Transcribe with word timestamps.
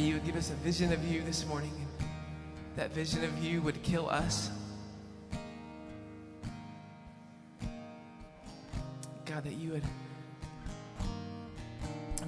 pray 0.00 0.06
you 0.06 0.14
would 0.14 0.24
give 0.24 0.36
us 0.36 0.50
a 0.50 0.54
vision 0.54 0.92
of 0.92 1.04
you 1.04 1.22
this 1.22 1.46
morning. 1.46 1.72
That 2.76 2.92
vision 2.92 3.24
of 3.24 3.44
you 3.44 3.60
would 3.62 3.82
kill 3.82 4.08
us. 4.08 4.50
God, 9.26 9.44
that 9.44 9.54
you 9.54 9.72
would 9.72 9.82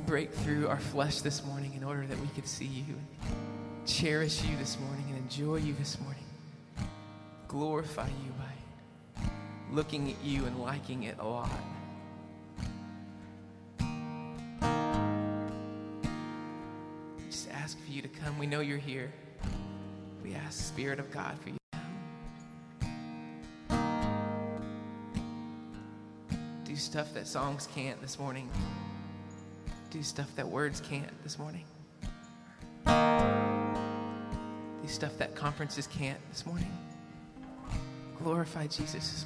break 0.06 0.32
through 0.32 0.68
our 0.68 0.78
flesh 0.78 1.20
this 1.20 1.44
morning 1.44 1.72
in 1.74 1.84
order 1.84 2.06
that 2.06 2.18
we 2.20 2.28
could 2.28 2.46
see 2.46 2.66
you 2.66 2.94
and 2.94 3.86
cherish 3.86 4.44
you 4.44 4.56
this 4.56 4.78
morning 4.80 5.04
and 5.08 5.18
enjoy 5.18 5.56
you 5.56 5.72
this 5.74 5.98
morning. 6.00 6.24
Glorify 7.48 8.08
you 8.08 8.32
by 8.38 9.24
looking 9.70 10.10
at 10.10 10.22
you 10.24 10.44
and 10.44 10.60
liking 10.60 11.04
it 11.04 11.16
a 11.18 11.26
lot. 11.26 11.50
Just 17.32 17.50
ask 17.50 17.82
for 17.82 17.90
you 17.90 18.02
to 18.02 18.08
come. 18.08 18.38
We 18.38 18.46
know 18.46 18.60
you're 18.60 18.76
here. 18.76 19.10
We 20.22 20.34
ask, 20.34 20.62
Spirit 20.62 20.98
of 20.98 21.10
God, 21.10 21.38
for 21.38 21.48
you. 21.48 21.56
to 21.70 21.78
come. 23.70 23.78
Do 26.64 26.76
stuff 26.76 27.14
that 27.14 27.26
songs 27.26 27.66
can't 27.74 27.98
this 28.02 28.18
morning. 28.18 28.50
Do 29.88 30.02
stuff 30.02 30.28
that 30.36 30.46
words 30.46 30.82
can't 30.82 31.10
this 31.22 31.38
morning. 31.38 31.64
Do 32.84 32.92
stuff 34.88 35.16
that 35.16 35.34
conferences 35.34 35.86
can't 35.86 36.18
this 36.28 36.44
morning. 36.44 36.70
Glorify 38.22 38.66
Jesus 38.66 39.24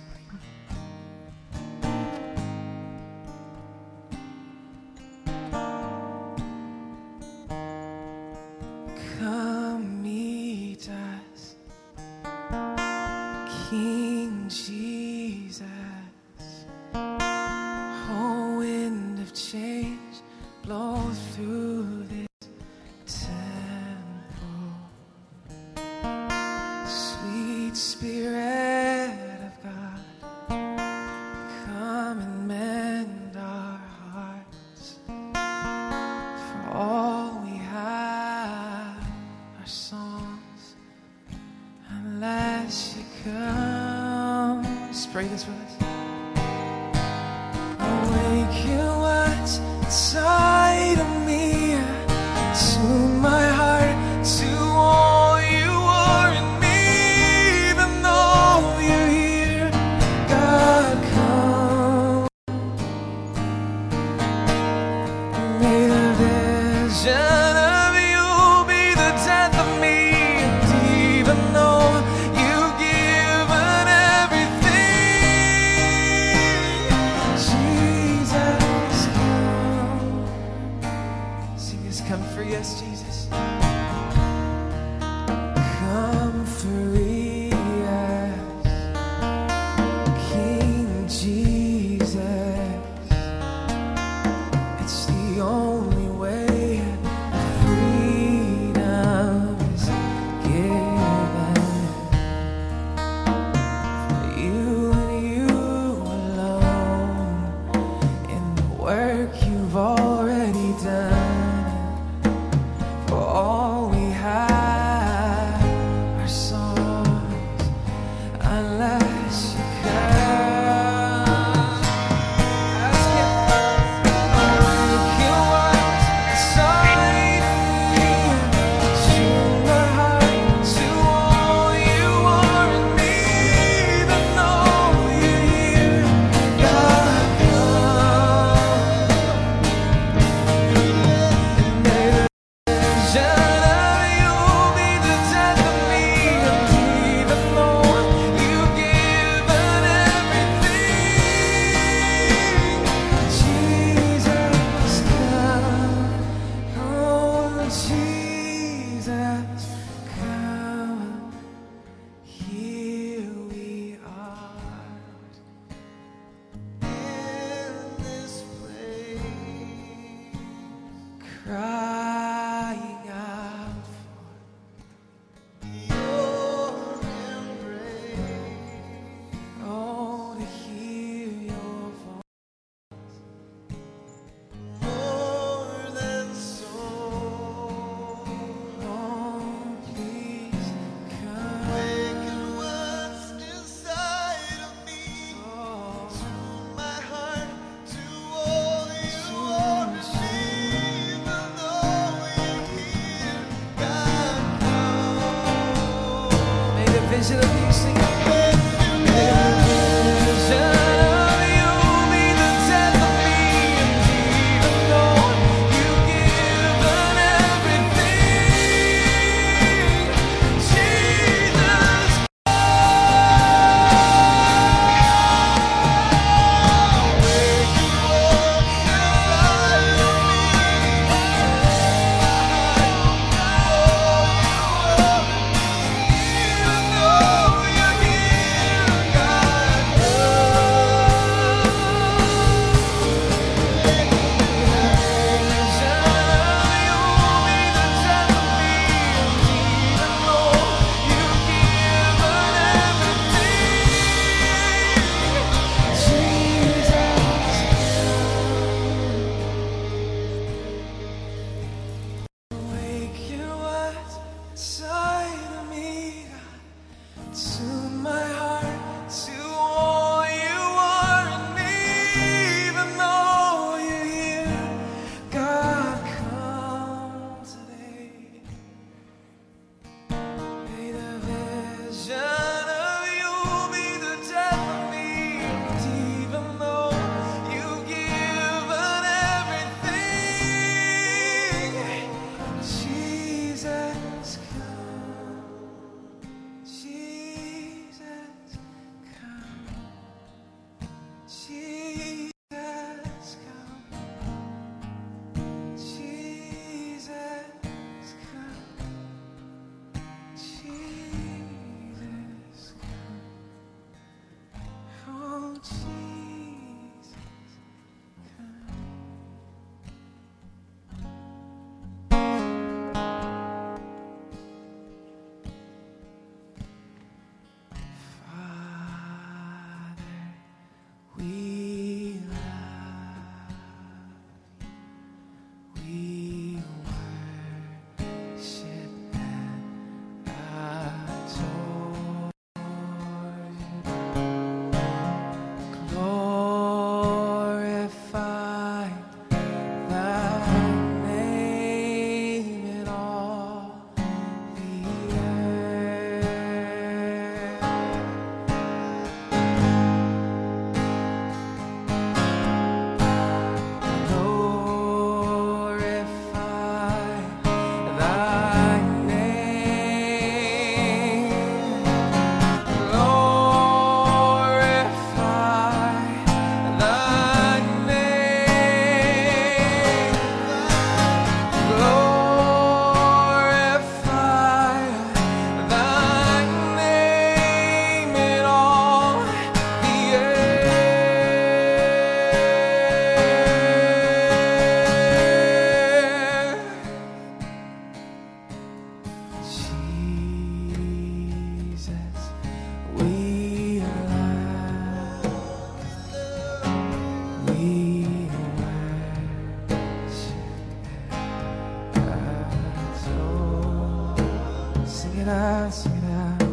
será, 415.26 415.68
será. 415.72 416.45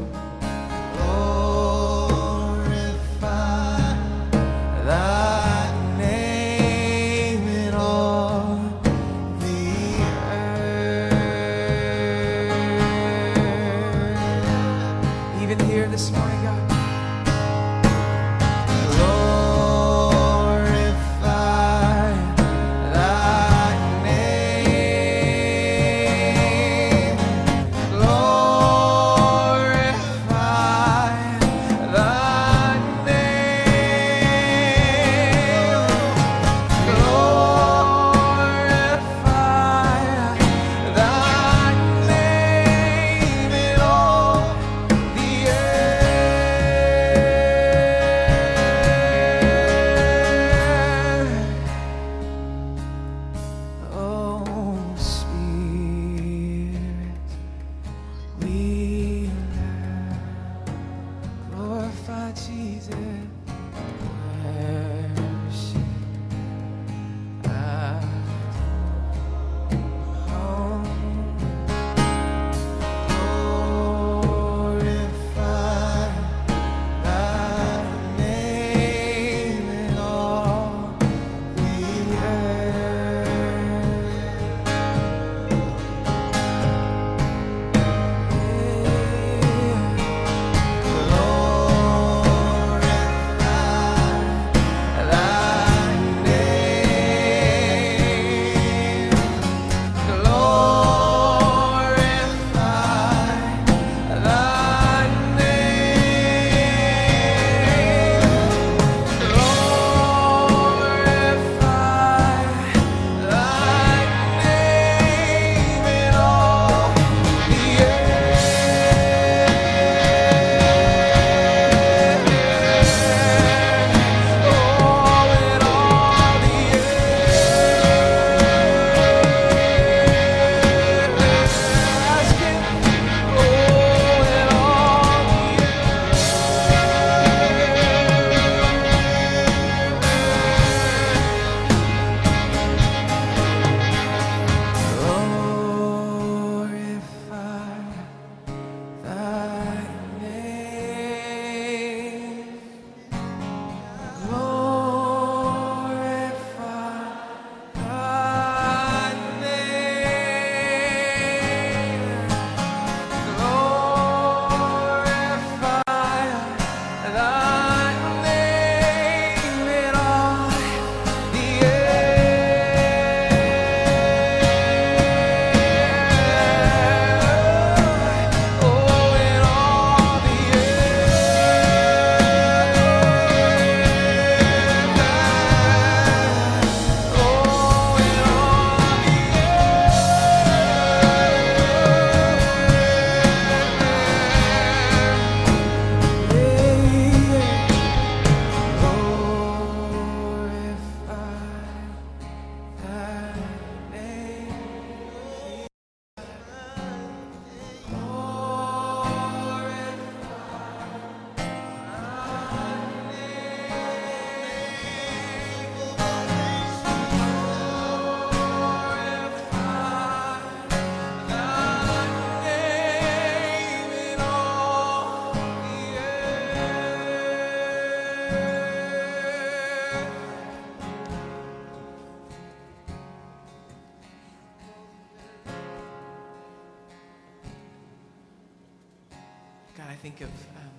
I 239.94 239.96
think 239.96 240.22
of 240.22 240.30
um, 240.56 240.72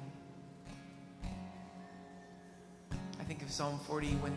I 3.20 3.22
think 3.22 3.42
of 3.42 3.50
Psalm 3.52 3.78
40 3.86 4.08
when 4.16 4.32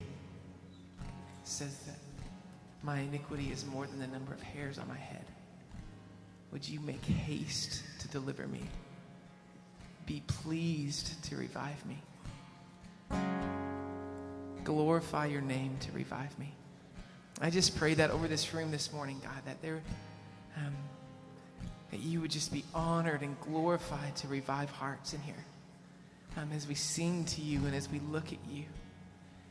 it 0.00 0.06
says 1.42 1.76
that 1.86 1.96
my 2.84 3.00
iniquity 3.00 3.50
is 3.50 3.66
more 3.66 3.88
than 3.88 3.98
the 3.98 4.06
number 4.06 4.32
of 4.32 4.40
hairs 4.40 4.78
on 4.78 4.86
my 4.86 4.96
head. 4.96 5.24
Would 6.52 6.68
you 6.68 6.78
make 6.78 7.04
haste 7.04 7.82
to 7.98 8.08
deliver 8.08 8.46
me? 8.46 8.60
Be 10.06 10.22
pleased 10.28 11.20
to 11.24 11.36
revive 11.36 11.84
me. 11.84 11.98
Glorify 14.62 15.26
your 15.26 15.40
name 15.40 15.76
to 15.80 15.90
revive 15.90 16.38
me. 16.38 16.54
I 17.40 17.50
just 17.50 17.76
pray 17.76 17.94
that 17.94 18.12
over 18.12 18.28
this 18.28 18.54
room 18.54 18.70
this 18.70 18.92
morning, 18.92 19.20
God, 19.24 19.42
that 19.44 19.60
there, 19.60 19.82
um, 20.56 20.76
that 21.92 22.00
you 22.00 22.20
would 22.22 22.30
just 22.30 22.52
be 22.52 22.64
honored 22.74 23.20
and 23.20 23.38
glorified 23.42 24.16
to 24.16 24.26
revive 24.26 24.70
hearts 24.70 25.12
in 25.12 25.20
here. 25.20 25.44
Um, 26.38 26.48
as 26.56 26.66
we 26.66 26.74
sing 26.74 27.26
to 27.26 27.42
you 27.42 27.58
and 27.66 27.74
as 27.74 27.90
we 27.90 28.00
look 28.10 28.32
at 28.32 28.38
you, 28.50 28.64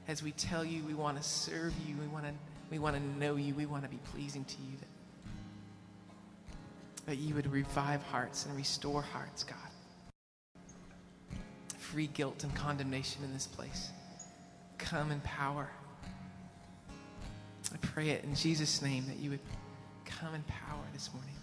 as 0.07 0.23
we 0.23 0.31
tell 0.31 0.65
you 0.65 0.83
we 0.83 0.95
want 0.95 1.17
to 1.17 1.23
serve 1.23 1.71
you, 1.87 1.95
we 2.01 2.07
want 2.07 2.25
to 2.25 2.33
we 2.71 2.79
want 2.79 2.95
to 2.95 3.19
know 3.19 3.35
you, 3.35 3.53
we 3.53 3.67
want 3.67 3.83
to 3.83 3.89
be 3.89 3.99
pleasing 4.11 4.43
to 4.45 4.55
you. 4.63 4.77
That, 4.79 4.87
that 7.05 7.17
you 7.17 7.35
would 7.35 7.51
revive 7.51 8.01
hearts 8.03 8.45
and 8.45 8.55
restore 8.55 9.01
hearts, 9.01 9.43
God. 9.43 9.57
Free 11.77 12.07
guilt 12.07 12.43
and 12.43 12.55
condemnation 12.55 13.23
in 13.23 13.33
this 13.33 13.45
place. 13.45 13.89
Come 14.77 15.11
in 15.11 15.19
power. 15.19 15.69
I 17.73 17.77
pray 17.81 18.09
it 18.09 18.23
in 18.23 18.33
Jesus' 18.33 18.81
name 18.81 19.05
that 19.07 19.17
you 19.17 19.31
would 19.31 19.39
come 20.05 20.33
in 20.33 20.41
power 20.43 20.85
this 20.93 21.09
morning. 21.13 21.35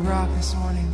Rock 0.00 0.28
this 0.36 0.54
morning. 0.54 0.87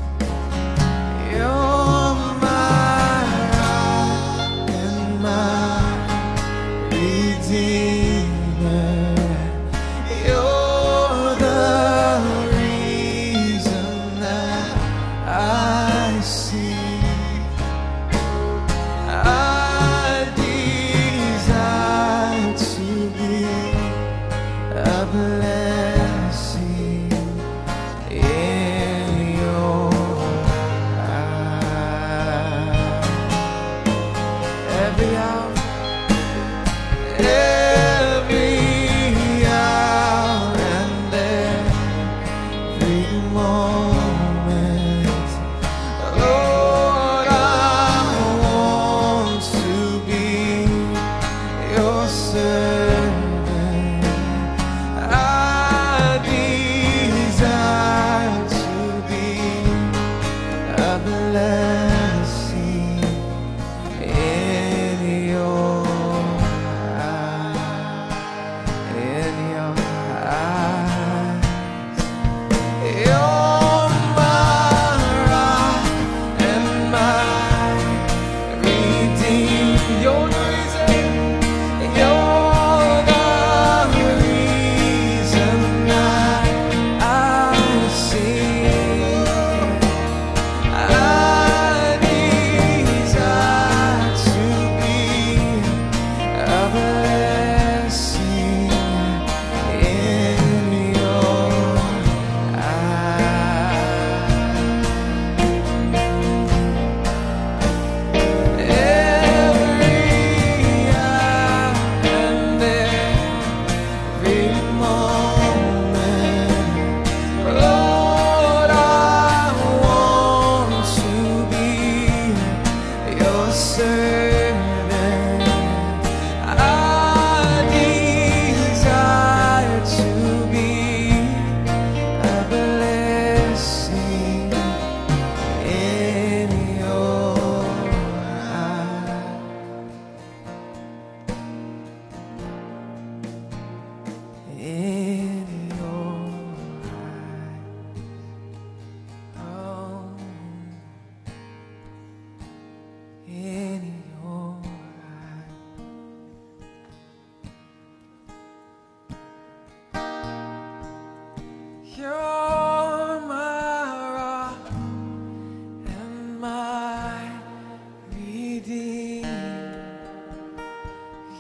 say 52.24 52.93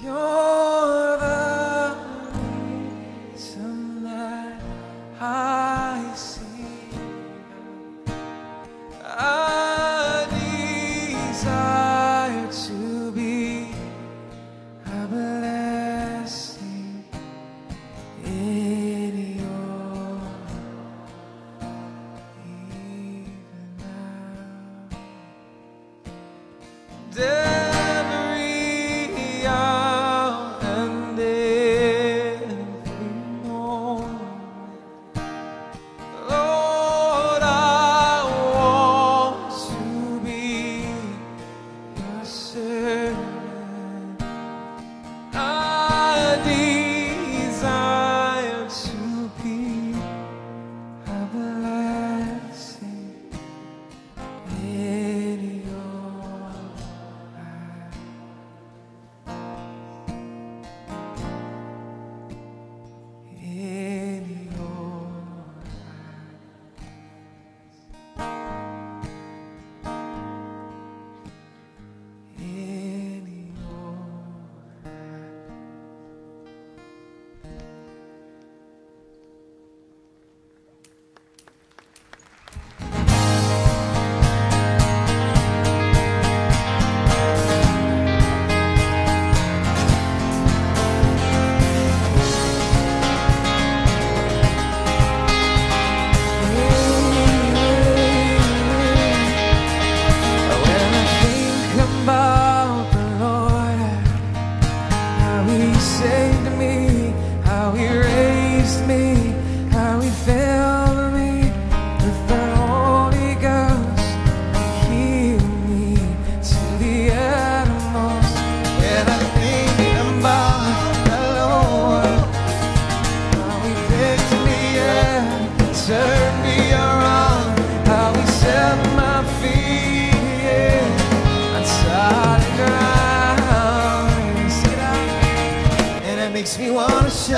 and 0.06 0.43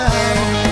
now 0.08 0.65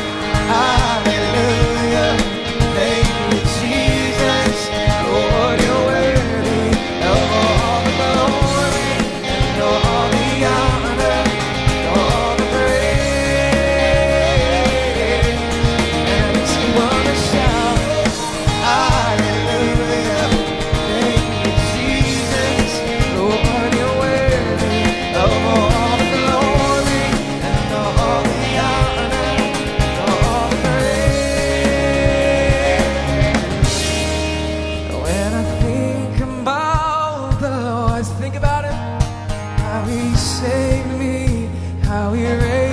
how 39.85 39.91
he 39.91 40.15
saved 40.17 40.99
me, 40.99 41.51
how 41.83 42.13
he 42.15 42.25
raised 42.25 42.43
me. 42.43 42.64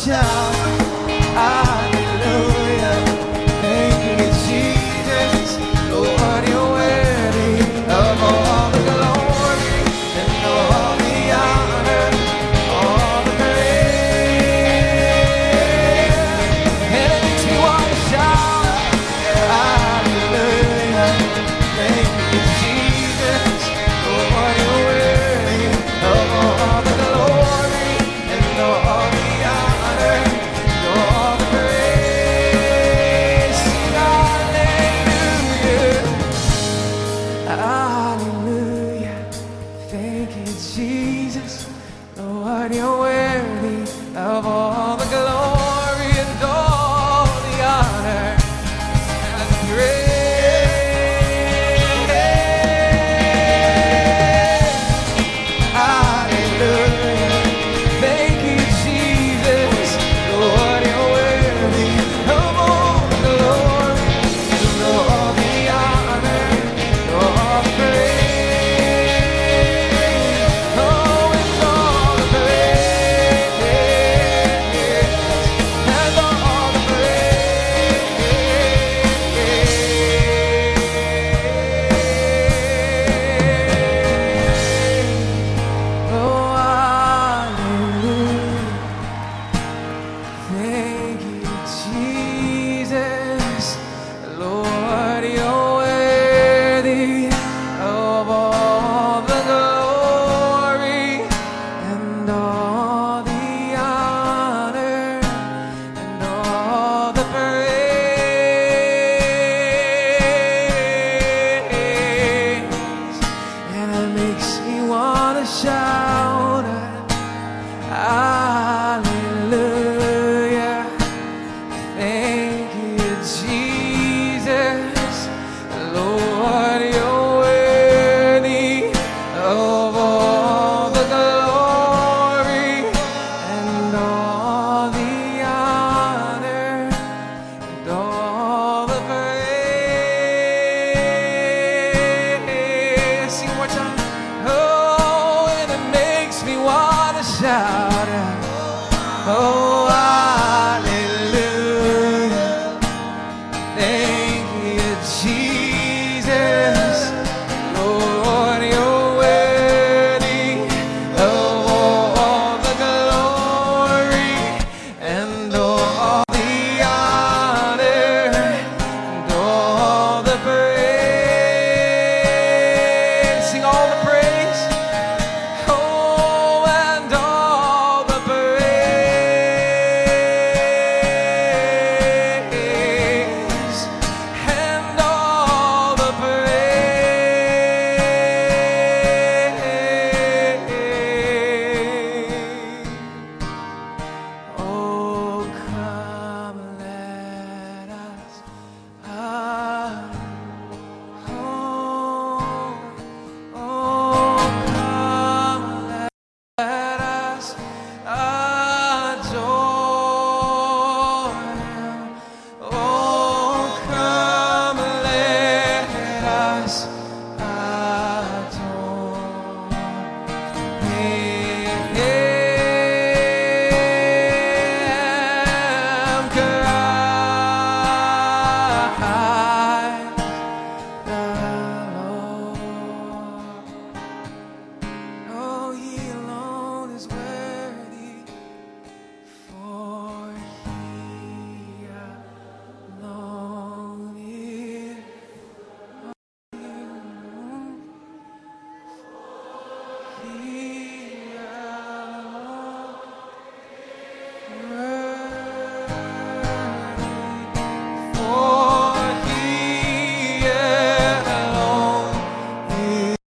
shout 0.00 0.99